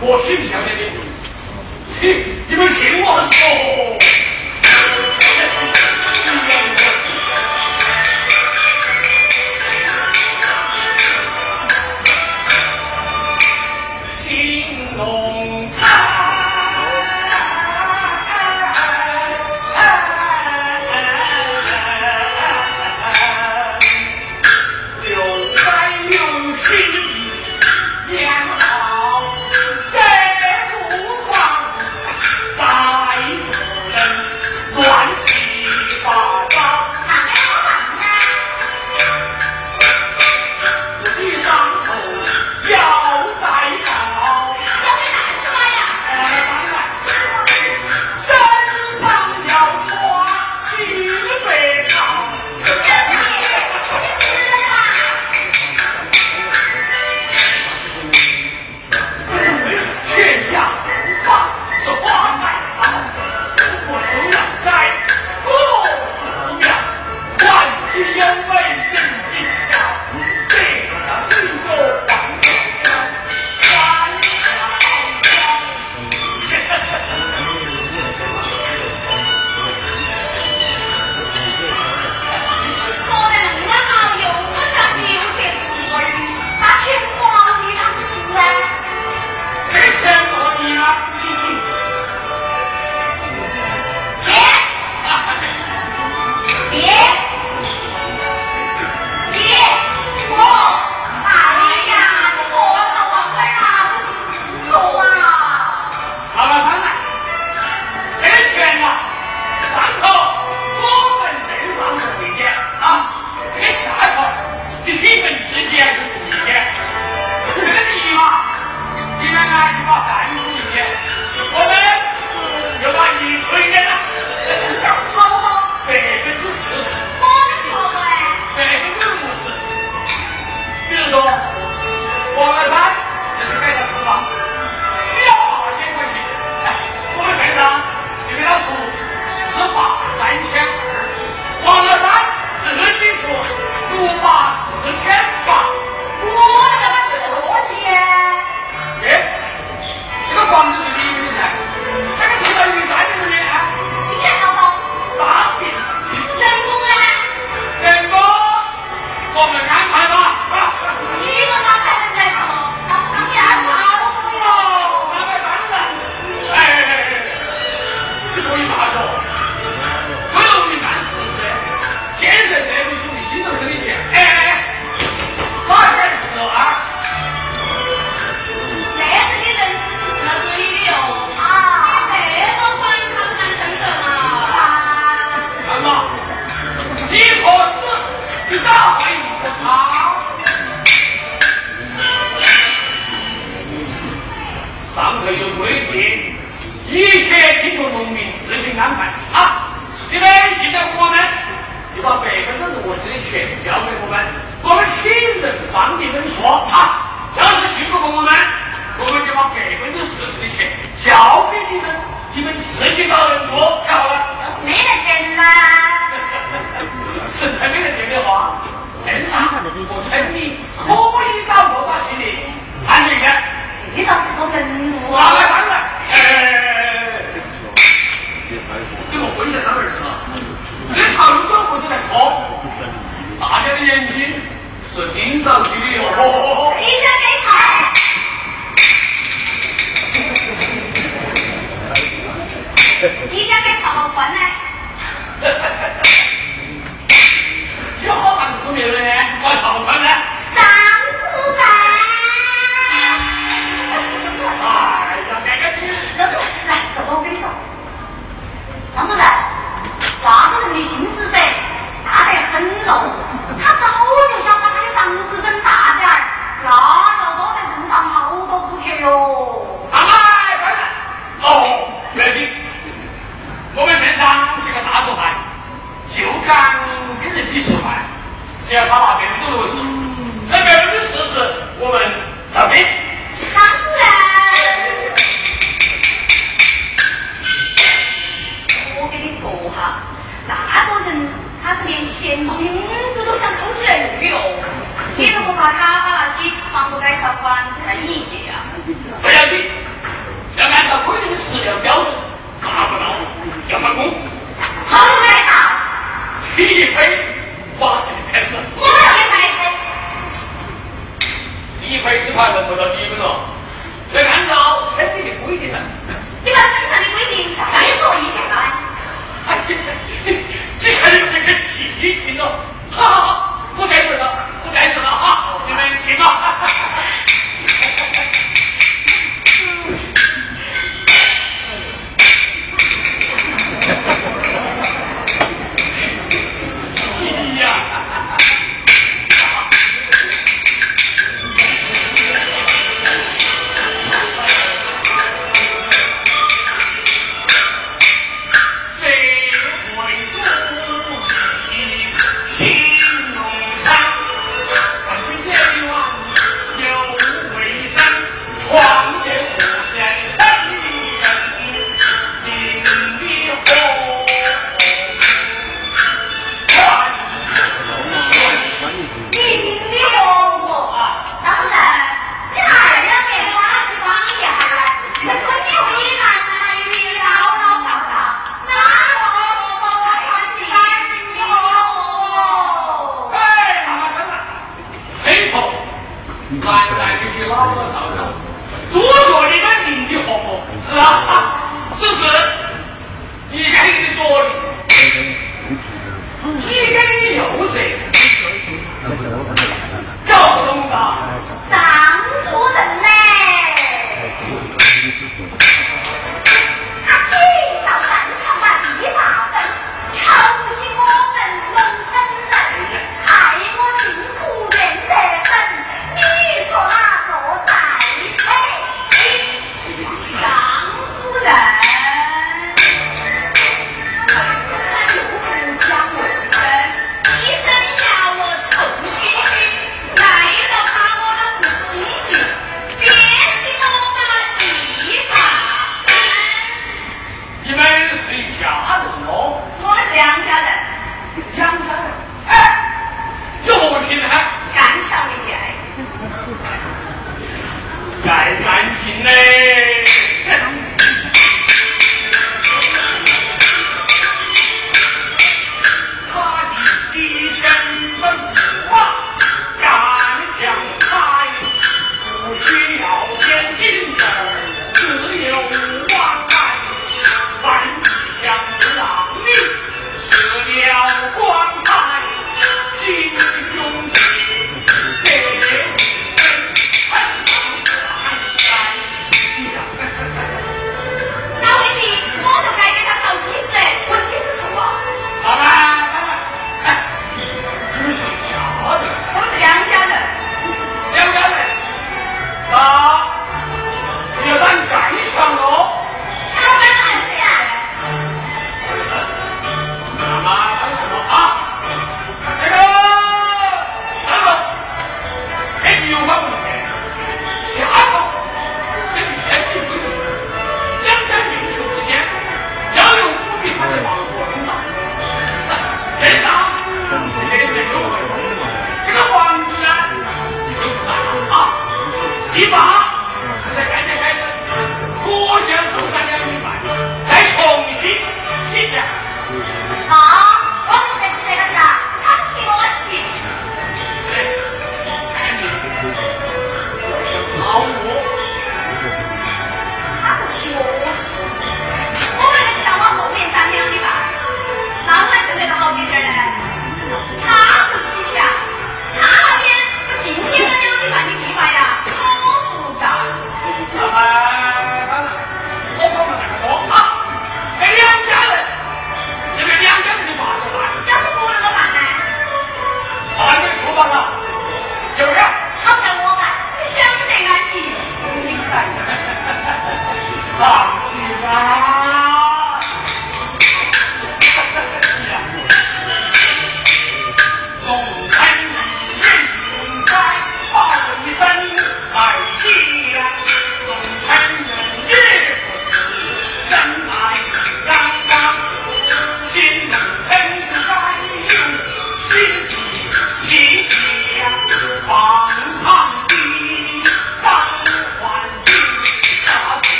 [0.00, 0.68] 我是不是强你
[1.90, 2.08] 请
[2.48, 3.97] 你们听我说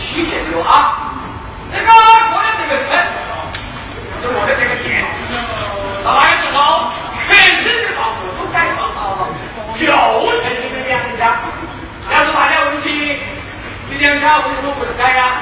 [0.00, 1.12] 提醒的啊。
[1.70, 2.98] 这个过了这个村
[4.22, 5.04] 就过了这个店
[6.02, 9.28] 到那个时候全村的房子都改造好了
[9.78, 9.86] 就
[10.42, 11.40] 剩你们两家
[12.10, 12.90] 要是大家问起
[13.88, 15.39] 你两家为什么不能改呀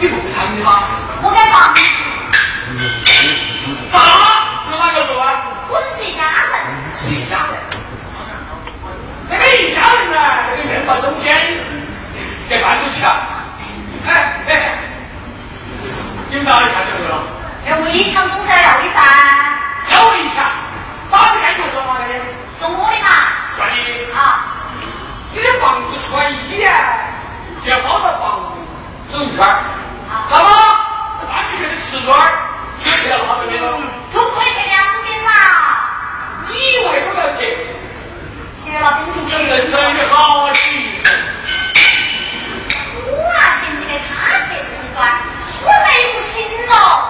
[0.00, 0.80] 你不会唱的吗？
[1.22, 1.76] 我敢打。
[3.92, 4.00] 打？
[4.70, 5.44] 那哪个说啊？
[5.68, 6.56] 我们是一家人。
[6.96, 7.60] 是一家人。
[9.28, 10.16] 这个一家人呢、
[10.56, 11.36] 这个面包中间
[12.48, 13.12] 给搬出去了。
[14.08, 14.78] 哎哎，
[16.30, 17.20] 你们哪里看球去了？
[17.68, 18.96] 要围墙总是要要的噻。
[19.92, 20.48] 要围墙？
[21.12, 22.24] 打的篮球算哪个的？
[22.58, 23.08] 算我的嘛。
[23.52, 24.16] 算你的。
[24.16, 24.64] 啊。
[25.34, 26.72] 你的房子穿衣啊，
[27.64, 28.64] 要包到房子
[29.12, 29.44] 走一圈。
[31.90, 32.16] 瓷砖
[32.78, 33.80] 就贴了好边了
[34.12, 35.28] 就可以贴两边了
[36.46, 36.54] 你
[36.86, 37.40] 为什么要贴
[38.62, 41.02] 贴了冰球认真的好气人
[42.94, 45.20] 我那天记得他贴瓷砖
[45.64, 47.09] 我没不行了。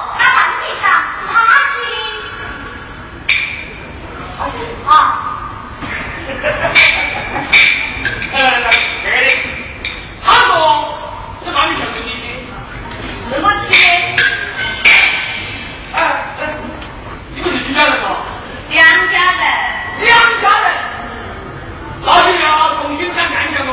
[22.50, 23.70] 要重新再干下不？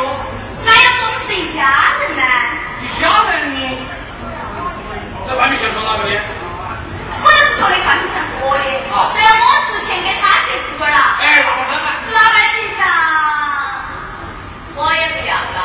[0.64, 1.62] 那要说的是一家
[2.00, 2.24] 人呢。
[2.82, 3.34] 一家人，
[5.28, 6.10] 那外面钱从哪个的？
[7.20, 8.64] 我要是说的半笔钱是我的。
[8.94, 9.12] 啊。
[9.14, 10.98] 对，我出钱给他去吃过了。
[11.20, 11.86] 哎，老板，老板。
[12.14, 12.80] 老板的笔钱，
[14.76, 15.60] 我也不要了。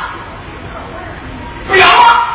[1.67, 2.32] 不要了。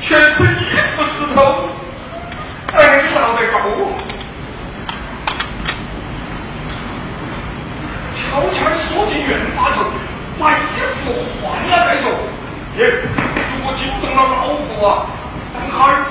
[0.00, 1.68] 全身衣服湿透，
[2.72, 3.54] 哎你闹得够。
[8.14, 8.56] 悄悄
[8.88, 9.76] 缩进院花头，
[10.38, 10.60] 把衣
[11.02, 12.04] 服换了再说。
[12.76, 12.80] 耶，
[13.58, 15.06] 如果惊动了老婆啊，
[15.54, 16.06] 等会儿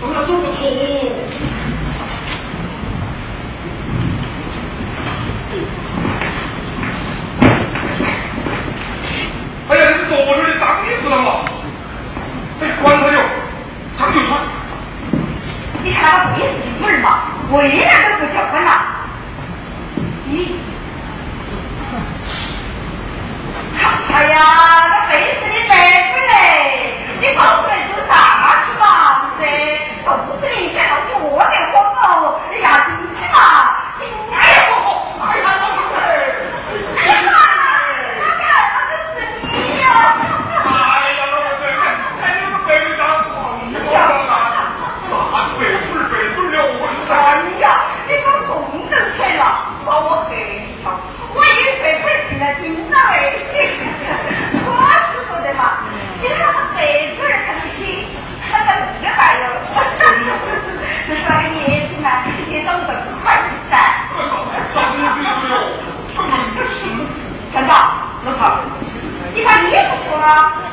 [0.00, 0.60] 都要走不脱。
[9.68, 11.47] 哎呀，这是昨天的脏衣服了嘛？
[12.60, 13.20] 这关头六，
[13.96, 14.40] 咱就穿。
[15.84, 18.82] 你看我背子一嘴儿嘛，我一样都不叫欢呐。
[20.28, 20.58] 咦，
[24.12, 24.36] 哎呀，
[24.90, 25.74] 那背子你背
[26.10, 26.32] 出嘞，
[27.20, 29.30] 你跑出来做啥子嘛？
[29.36, 29.46] 不是，
[30.04, 30.87] 都是你先。
[70.28, 70.67] 감사합니다.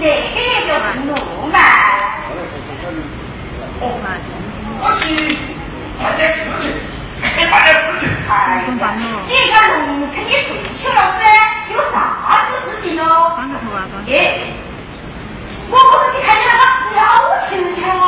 [0.00, 0.14] 那个人
[0.68, 1.10] 就是路
[1.50, 1.58] 嘛。
[3.80, 3.82] 哦，
[4.80, 5.02] 我去，
[6.00, 6.62] 办点事情，
[7.50, 8.02] 办点事情。
[8.30, 8.30] 哎，
[9.26, 9.54] 你一个
[9.86, 11.20] 农村的退休老师，
[11.74, 11.94] 有啥
[12.46, 13.02] 子事情哟？
[14.06, 14.16] 哎，
[15.68, 16.62] 我不是去看你那个
[16.94, 16.96] 表
[17.48, 17.50] 情
[17.98, 18.00] 吗？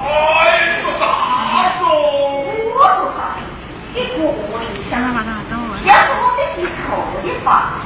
[0.00, 0.04] 哦，
[0.40, 1.04] 哎，你说啥
[1.76, 1.84] 子？
[1.84, 3.44] 我说啥子？
[3.92, 5.38] 你个人想干嘛干嘛？
[5.50, 5.70] 等会。
[5.86, 7.76] 要是我没记错的话，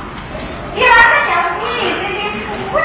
[0.75, 1.63] 你那个叫你
[2.01, 2.83] 这里处的。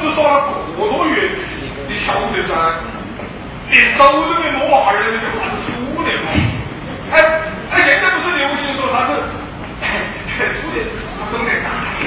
[0.00, 1.30] 只耍了个多月
[1.88, 2.54] 你晓得噻
[3.68, 6.30] 连手都没摸过儿你就怕是初恋嘛
[7.10, 7.14] 哎
[7.70, 9.10] 哎现在不是流行说啥子
[9.82, 9.84] 哎
[10.38, 10.86] 哎兄弟
[11.18, 11.58] 我懂得爱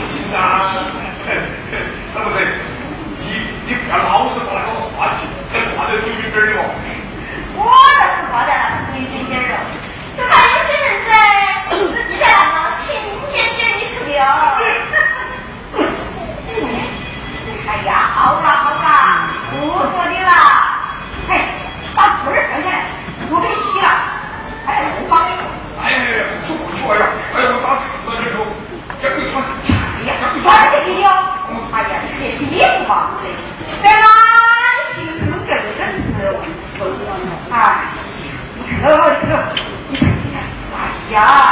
[0.08, 0.40] 情噻
[2.16, 2.48] 那不是
[3.20, 3.28] 你
[3.68, 5.28] 你不要老是把那个话题
[5.76, 6.72] 挂在嘴边的哦
[7.60, 7.68] 我
[8.00, 9.60] 倒是挂在那个嘴边边了
[10.16, 11.12] 是怕有些人噻
[11.70, 14.16] 自己在那个天天给你吃的
[17.67, 18.86] 哎呀，好了好了，
[19.52, 20.30] 不说你啦。
[21.30, 21.45] 哎，
[21.95, 22.86] 把裤儿脱下来，
[23.30, 23.88] 我给你洗了。
[24.67, 25.32] 哎，我帮你。
[25.82, 25.97] 哎呀，
[26.41, 28.38] 不去不去，哎呀，哎呀，我打死了这个，
[29.02, 30.10] 这鬼穿啥子呀？
[30.43, 31.08] 穿这个了。
[31.74, 33.24] 哎呀，你呀衣服吧，是。
[33.82, 35.60] 在哪里洗是弄这个
[35.91, 36.91] 是，我们死了。
[37.52, 37.86] 哎呀，
[38.56, 38.89] 你看，
[39.21, 39.32] 你看，
[39.89, 40.38] 你呀，
[40.76, 40.78] 哎
[41.13, 41.51] 呀。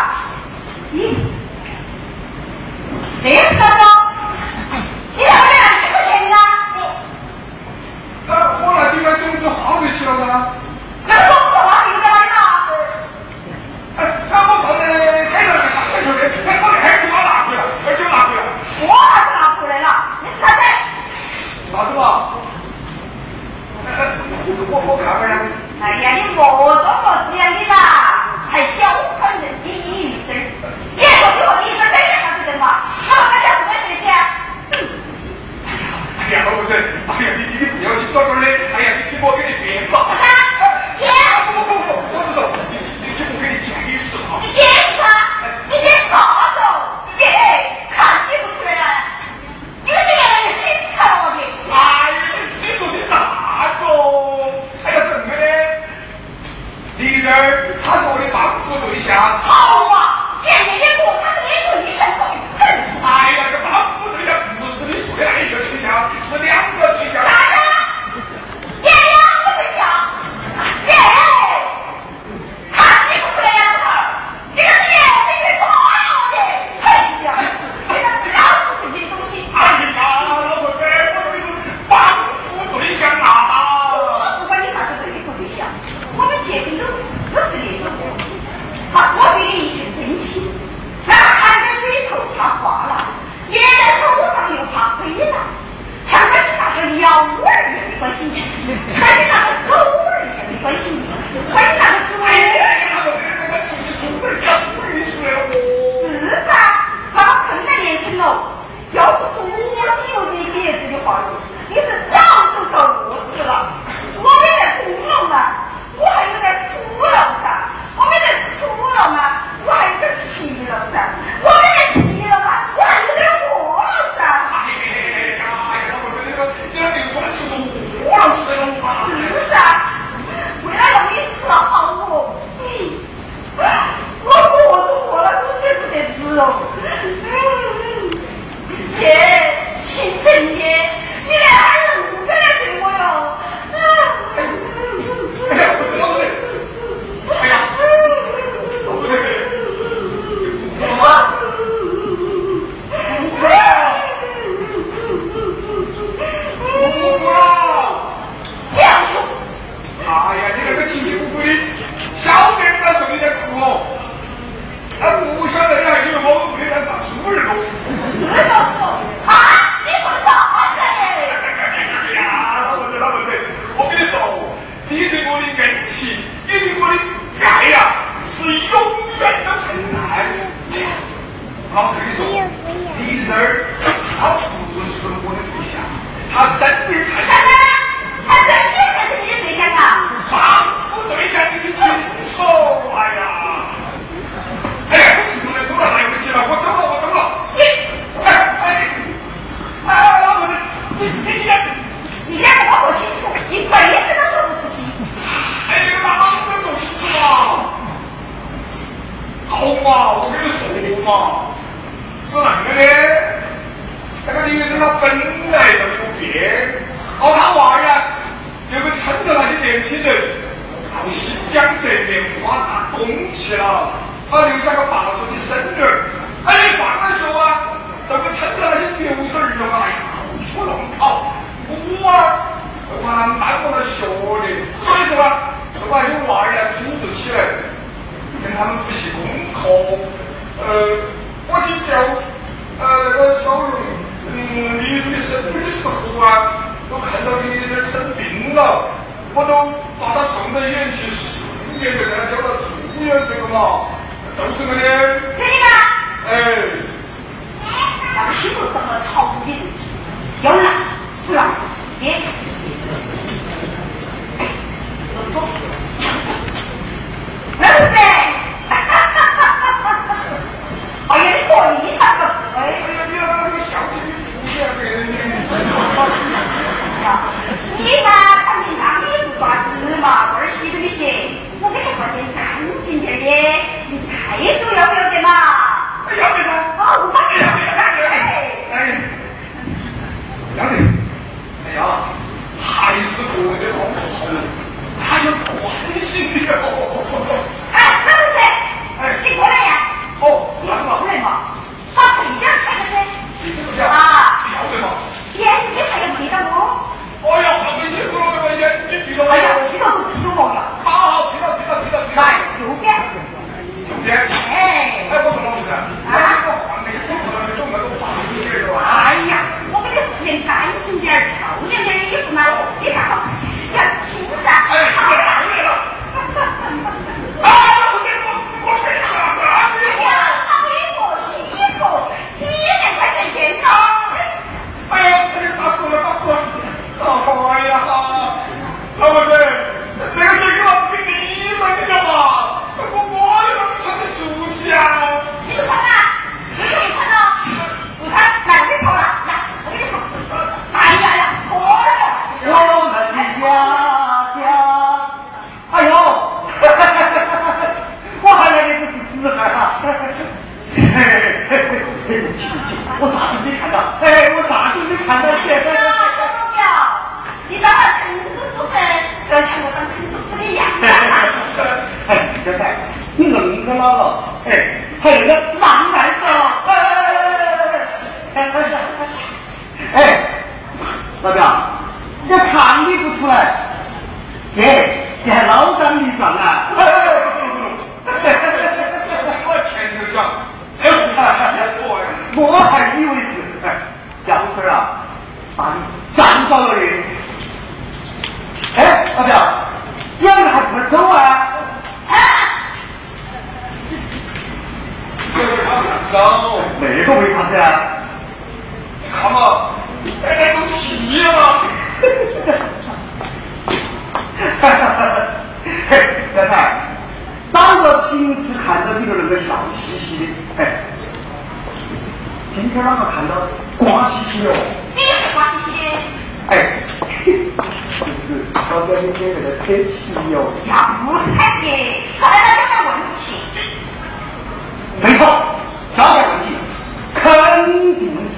[167.50, 167.99] Thank you.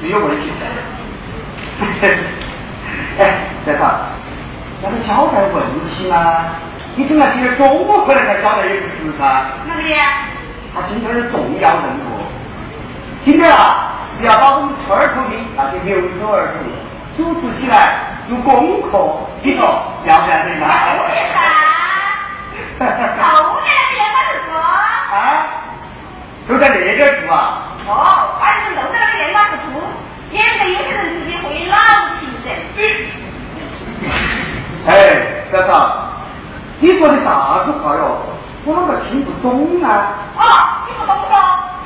[0.01, 0.65] 是有问题的。
[3.19, 3.85] 哎别说
[4.81, 6.45] 那个交代问题嘛
[6.95, 9.93] 你等他今天中午回来才交代也不迟噻哪里
[10.73, 12.25] 他今天的重要任务
[13.21, 16.65] 今天啊是要把我们村儿头的那些留守儿童
[17.13, 19.63] 组织起来做功课你说
[20.05, 24.57] 要不要得嘛啊都在那边住
[25.13, 25.45] 啊？
[26.47, 27.35] 都在那边住啊？
[27.87, 27.91] 哦
[28.39, 29.37] 反正都在那个院坝
[30.31, 31.77] 两个有些人自己会老
[32.15, 32.47] 气的。
[34.87, 34.91] 哎，
[35.51, 36.07] 德嫂，
[36.79, 38.17] 你说的啥子话哟？
[38.63, 40.13] 我啷个听不懂啊？
[40.37, 40.41] 哦，
[40.87, 41.33] 你不懂嗦，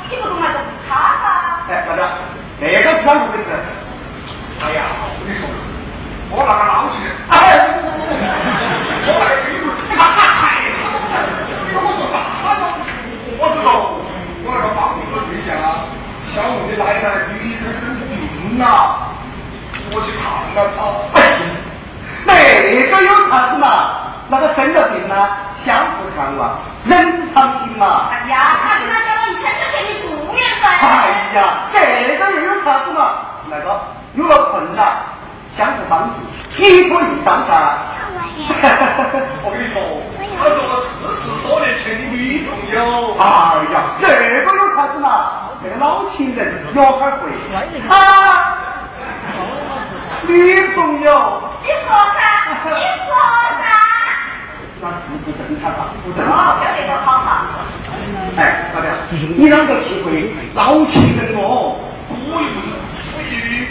[0.09, 1.25] 听不懂嘛，就他噻。
[1.69, 2.01] 哎，咋的？
[2.59, 3.49] 这个是啷个回事？
[4.61, 5.47] 哎呀，我跟你说，
[6.31, 6.95] 我那个老气。
[7.29, 7.35] 哎，
[9.07, 10.67] 我那个英文，你妈嗨！
[11.67, 12.15] 你跟我说啥
[12.55, 12.61] 子？
[13.39, 13.67] 我是说，
[14.43, 15.94] 我那个办公室对象啊。
[16.35, 19.07] 小我的奶奶女人生病了，
[19.95, 20.83] 我去看了她。
[22.27, 22.35] 那
[22.91, 24.11] 个有啥子嘛？
[24.27, 25.15] 那个生了病呢，
[25.55, 28.11] 相是看望，人之常情嘛。
[28.11, 30.67] 哎呀，他跟他讲了一千块钱的住院费。
[30.81, 31.79] 哎呀，这
[32.19, 33.31] 个又有啥子嘛？
[33.49, 33.79] 那个
[34.15, 34.91] 有了困难，
[35.55, 36.19] 相互帮助，
[36.61, 37.79] 一说一道噻。
[39.41, 39.79] 我跟你说，
[40.37, 43.15] 他做了四十多年前的女朋友。
[43.19, 43.23] 哎
[43.71, 44.05] 呀，这？
[45.65, 47.31] 这个老情人约会会
[47.89, 48.55] 啊，
[50.27, 51.41] 女朋友。
[51.63, 52.21] 你说噻，
[52.65, 53.09] 你说
[53.57, 53.65] 噻。
[54.79, 56.29] 那是不正常啊，不正常。
[56.31, 57.25] 哦，这个都好好。
[58.37, 61.81] 哎，老表，你啷个体会老情人哦？
[62.11, 62.69] 我又不是
[63.15, 63.65] 不义，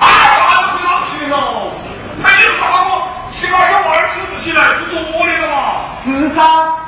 [0.00, 0.02] 哎，
[0.48, 1.68] 哪个会老情人哦？
[2.22, 5.92] 那你喊我起码小娃儿组织起来是做的了嘛？
[5.92, 6.40] 是噻，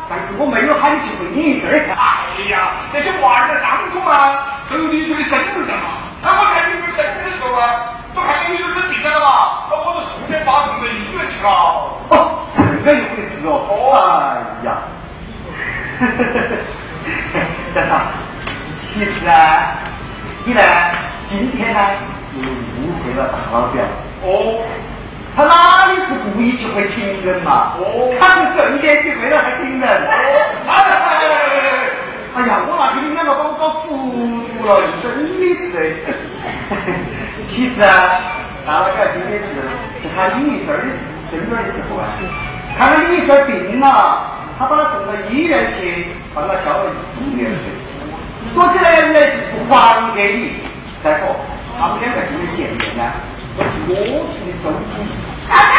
[0.09, 1.95] 但是我没有喊你去会你这儿噻。
[2.37, 6.05] 哎呀，那些娃儿在当初嘛，都有你的生日的嘛。
[6.23, 11.49] 那我在你们生日的时候啊，都看见你都生病了嘛，那我都顺便把送到医院去了。
[12.11, 13.91] 哦，这个一回事哦。
[13.97, 14.85] 哎呀，
[17.75, 18.13] 但是啊，
[18.75, 19.73] 其实啊，
[20.45, 20.61] 你呢，
[21.27, 21.81] 今天呢
[22.23, 23.83] 是误会了大老表。
[24.23, 24.61] 哦，
[25.35, 27.73] 他哪里是故意去会情人嘛？
[27.79, 29.89] 哦，他是顺便去会了会情人。
[29.89, 30.13] 哦，哎。
[30.69, 31.66] 哎
[32.37, 33.97] 哎呀，我那给你们两个把我搞糊
[34.45, 35.97] 涂了，真的是。
[37.49, 38.21] 其实啊，
[38.67, 39.65] 大老表今天是
[40.03, 40.93] 去喊李玉珍的
[41.25, 42.13] 生日的时候啊，
[42.77, 47.73] 看到李玉珍病了，他把她送到医院去，帮她交了一住院费。
[48.53, 50.61] 说起来呢，就是不还给你。
[51.03, 51.35] 再说，
[51.81, 53.17] 他们两个今天见面呢，
[53.57, 53.97] 都是我
[54.37, 55.09] 出的收主意。
[55.49, 55.73] 啥子？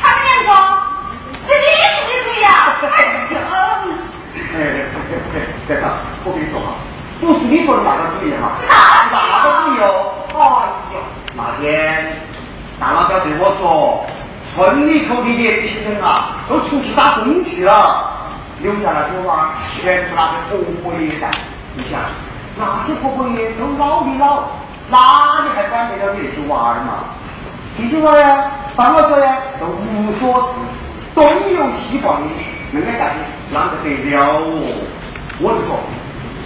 [0.00, 0.48] 他们两个
[1.42, 1.66] 是你
[2.06, 2.78] 出的主意啊？
[2.86, 2.94] 哎
[3.34, 3.34] 呦！
[4.54, 4.84] 哎，
[5.68, 5.88] 干啥？
[6.24, 6.76] 我跟你说哈，
[7.20, 8.74] 不是你说的那个主意哈，是啥？
[9.10, 10.12] 那个主意哦。
[10.34, 10.38] 哎
[10.94, 11.00] 呀，
[11.34, 12.16] 那天
[12.78, 14.04] 大老表对我说，
[14.54, 18.28] 村里头的年轻人啊，都出去打工去了，
[18.60, 19.48] 留下那些娃儿
[19.80, 21.30] 全部拿给婆婆爷带。
[21.74, 22.00] 你想，
[22.58, 24.44] 那些婆婆爷都老的老，
[24.90, 27.04] 哪里还管得了你那些娃儿嘛？
[27.78, 30.84] 这些娃儿，当了小呀，都无所事事，
[31.14, 32.28] 东游西逛的，
[32.70, 33.16] 那个下去。
[33.52, 34.64] 啷个得了哦？
[35.38, 35.78] 我就说，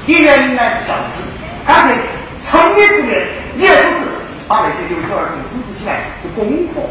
[0.06, 1.22] 你原来是教师，
[1.66, 1.94] 干脆
[2.42, 3.22] 从你出面，
[3.54, 4.10] 你要组织，
[4.48, 6.82] 把那些留守儿童组织起来做功课，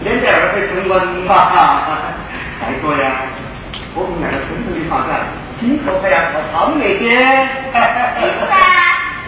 [0.00, 1.32] 免得二辈成文嘛。
[2.60, 3.28] 再说呀，
[3.94, 7.12] 我们那个村头的发展，今后还要靠他们那些。
[7.12, 8.56] 意思啊，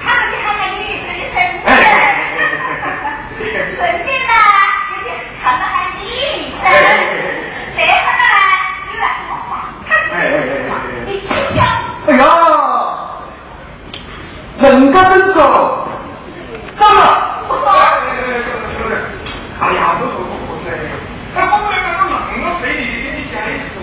[0.01, 1.69] 他们去喊那女子的生日，
[3.77, 4.33] 顺便呢，
[4.97, 6.01] 就去看了下你。
[6.61, 6.65] 这
[7.85, 8.37] 会儿呢，
[8.91, 9.69] 你来说话。
[9.89, 10.73] 哎哎哎哎！
[11.07, 11.59] 你听讲。
[12.07, 12.23] 哎呀，
[14.61, 15.89] 恁个真说，
[16.77, 17.01] 怎么？
[17.49, 17.81] 我说，哎
[18.29, 18.93] 哎兄弟，
[19.57, 20.69] 哎呀，我说我不是，
[21.35, 23.81] 哎，我们两个都那么费力的给你解释，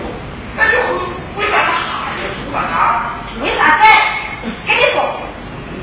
[0.54, 0.78] 哎，你为
[1.34, 3.18] 为啥子还要出来啊？
[3.42, 3.90] 为啥子？
[4.64, 5.02] 跟你说，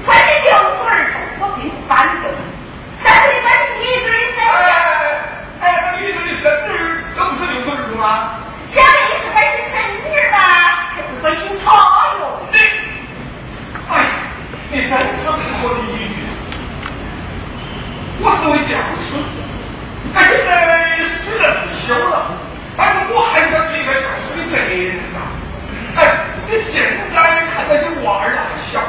[0.06, 2.32] 关于留守儿童，我并不反对，
[3.04, 4.72] 但是你关于女子的生日，
[5.60, 8.40] 哎，那女子的生日，那不是留守儿童吗？
[8.72, 9.76] 讲的你是关心生
[10.08, 10.40] 日吗？
[10.96, 11.68] 还是关心他
[12.16, 12.40] 哟？
[12.52, 12.56] 你，
[13.92, 13.94] 哎，
[14.72, 16.26] 你真是不可理喻。
[18.20, 19.20] 我是位教师，
[20.14, 22.32] 他现在虽然退休了，
[22.78, 25.20] 但是我还是要尽一个教师的责任噻。
[25.96, 26.00] 哎，
[26.48, 26.84] 你现
[27.14, 27.16] 在
[27.54, 28.80] 看那些娃儿还小，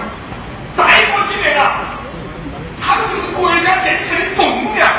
[0.74, 1.82] 再过几年啊，
[2.82, 4.90] 他们就是国家建设的栋梁。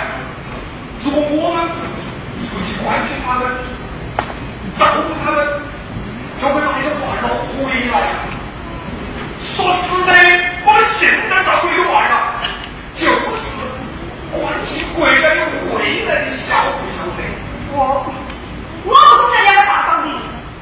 [1.04, 1.68] 如果我们
[2.44, 3.48] 不去关心他们，
[4.78, 5.40] 照顾他们，
[6.40, 7.24] 就会把那些娃儿
[7.56, 7.64] 回
[7.96, 7.96] 来。
[9.40, 12.44] 说实在的，我们现在照顾这些娃儿啊，
[12.96, 13.64] 就是
[14.32, 15.28] 关心国家的
[15.74, 17.20] 未来的晓不晓得？
[17.74, 18.06] 我
[18.86, 20.14] 我不懂这两个大道理，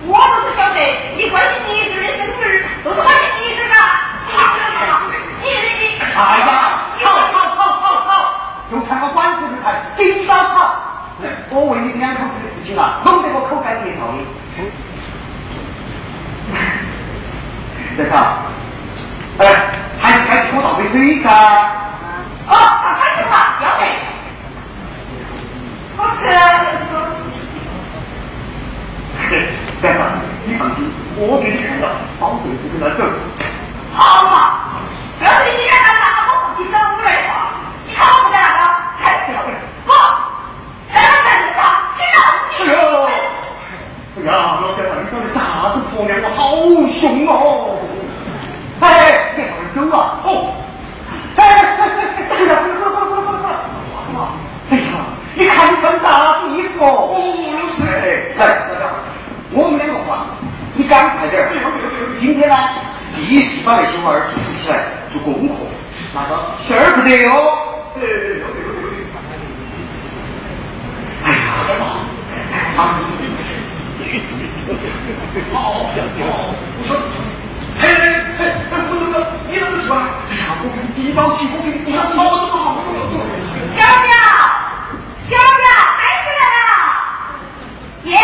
[0.07, 0.79] 我就是晓得，
[1.17, 3.75] 你关心女子的生日，都是关心女子的，
[4.25, 4.39] 你知道
[4.87, 5.11] 吗？
[5.43, 8.07] 你你你，哎呀，吵吵吵吵吵，
[8.71, 10.71] 就差个管子的菜，紧早吵。
[11.49, 14.17] 我为你们两口子的事情啊，弄得我口干舌燥的。
[17.97, 18.13] 德超，
[19.39, 19.71] 哎，
[20.01, 21.31] 还是该去我倒杯水噻。
[22.47, 23.81] 哦，那开始吧，要得。
[25.97, 26.27] 我是。
[29.81, 29.99] 德超，
[30.45, 30.77] 你放心，
[31.15, 31.87] 我给你看到，
[32.19, 33.01] 保证不跟他走。
[33.93, 34.35] 好嘛，
[35.23, 37.33] 要是你今天敢拿我放弃走五儿的话，
[37.87, 38.61] 你看我不在那个
[38.99, 39.39] 菜头，
[39.87, 39.89] 我。
[46.35, 46.51] 好
[46.87, 47.79] 凶哦！
[48.81, 50.19] 哎，别往这走啊！
[50.25, 50.51] 哦，
[51.37, 53.47] 哎哎哎哎，对了，快快快快快
[54.13, 54.17] 快！
[54.69, 54.83] 哎呀，
[55.33, 57.15] 你看你穿啥子衣服哦？
[57.53, 58.85] 老师，哎，来来来，
[59.51, 60.27] 我们两个话，
[60.73, 61.49] 你赶快点儿。
[62.19, 62.55] 今天呢
[62.97, 64.75] 是第一次把那些娃儿组织起来
[65.09, 65.55] 做功课，
[66.13, 67.31] 那个事儿不得哟。
[67.95, 69.07] 对对对对对。
[71.23, 71.39] 哎呀，
[72.77, 72.99] 啊！
[75.53, 75.89] 好，好，我
[76.87, 76.89] 说，
[77.79, 78.41] 哎哎
[78.71, 79.13] 哎，我这个
[79.47, 79.99] 你怎么说啊？
[80.29, 82.17] 哎呀，我跟你到起，我跟你到起。
[82.17, 83.13] 好，我说好，我说我做。
[83.75, 84.11] 小表，
[85.25, 85.67] 小表，
[86.25, 86.71] 谁来了。
[88.03, 88.17] 耶，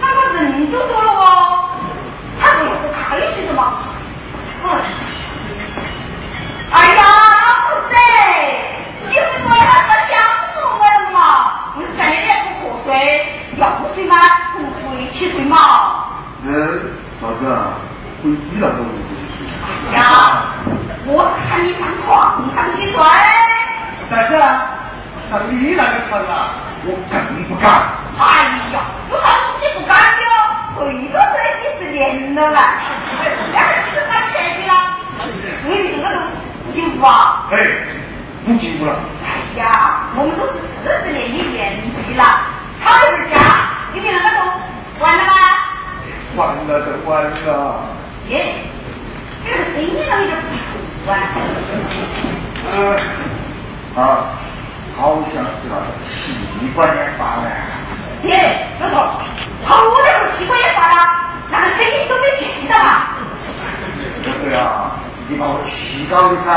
[0.00, 1.51] 他个人都走了哦。
[15.22, 16.04] 回去睡嘛？
[16.44, 16.52] 嗯，
[17.14, 17.46] 嫂子，
[18.22, 19.46] 回你那个屋里睡。
[19.94, 20.50] 呀，
[21.06, 22.98] 我是喊你上床上去睡。
[24.10, 24.34] 啥子？
[25.30, 26.50] 上你那个床啊？
[26.84, 27.14] 我更
[27.46, 27.70] 不敢。
[28.18, 30.34] 哎呀，有啥东西不敢的哦？
[30.74, 32.74] 睡都睡了几十年了啦，
[33.52, 34.74] 两儿子把钱给了，
[35.64, 36.26] 对面那个
[36.66, 37.46] 不进屋啊？
[37.52, 37.56] 哎，
[38.44, 38.98] 不进屋了。
[39.22, 42.24] 哎呀，我们都是四十年的年纪了，
[42.82, 43.38] 吵一会儿架，
[43.92, 44.42] 对面那个都
[45.02, 45.32] 完了吗？
[46.36, 47.84] 完了都完了。
[48.28, 48.54] 耶，
[49.44, 50.16] 这个声音有点
[51.04, 51.18] 不完。
[52.72, 52.96] 嗯，
[53.96, 54.30] 啊，
[54.96, 57.50] 好像是那个气管炎发了。
[58.22, 59.18] 耶，老头，
[59.66, 59.74] 头
[60.04, 60.94] 那个气管炎发了，
[61.50, 63.08] 那个声音都没变的嘛？
[64.22, 64.92] 对啊，
[65.28, 66.48] 你把我气到的噻。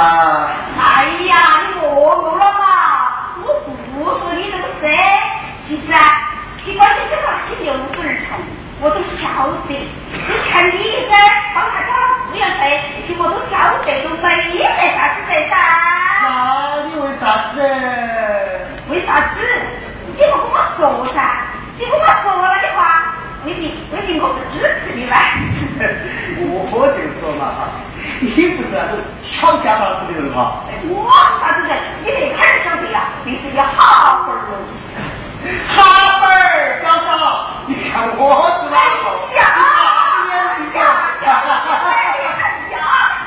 [0.79, 3.41] 哎呀，你莫怒了嘛！
[3.43, 3.47] 我
[3.91, 4.95] 不说你这个事，
[5.67, 6.34] 其实啊，
[6.67, 8.39] 你关键这话听六十儿童，
[8.81, 9.69] 我都晓得。
[9.69, 11.13] 你看你这
[11.53, 13.53] 帮他交了志愿费，这些我都晓
[13.85, 14.65] 得，都没得
[14.97, 15.53] 啥子的噻。
[16.25, 17.61] 那你为啥子？
[18.89, 19.45] 为啥子？
[20.17, 21.45] 你不跟我说噻？
[21.77, 23.13] 你跟我说了的话，
[23.45, 25.37] 未必未必我不支持你噻。
[26.73, 27.77] 我就说嘛哈，
[28.19, 30.65] 你不是那种小家大事的人哈。
[30.89, 31.77] 我是啥子人？
[32.01, 33.13] 你这会儿晓得呀？
[33.23, 34.57] 你是个好儿喽。
[35.67, 36.54] 好本儿，
[36.85, 39.03] 老嫂，你看我是哪个
[39.35, 39.41] 呀，
[40.29, 40.33] 哎
[40.77, 40.77] 呀，
[41.15, 41.27] 哎呀，
[41.81, 41.89] 哎
[42.71, 42.77] 呀，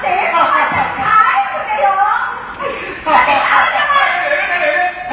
[0.00, 0.06] 这
[0.38, 0.40] 话
[0.70, 1.02] 是太
[1.50, 1.86] 不得哟！
[3.04, 4.54] 哎呀，哎呀，哎，哎，哎，
[5.10, 5.12] 哎，哎，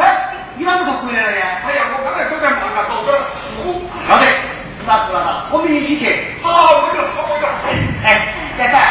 [0.56, 1.44] 你啷个回来了呀？
[1.66, 3.82] 哎呀，我刚才正在忙啊，搞点书。
[4.08, 4.26] 好的，
[4.86, 6.36] 那是那了，我们一起去。
[6.44, 6.50] 好，
[6.86, 7.54] 我就好，我就好。
[8.04, 8.28] 哎，
[8.58, 8.85] 再见。